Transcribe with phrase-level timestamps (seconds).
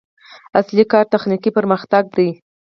[0.59, 2.29] اصلي کار تخنیکي پرمختګ دی.